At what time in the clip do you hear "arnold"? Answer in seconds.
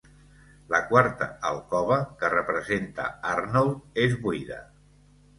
3.33-3.85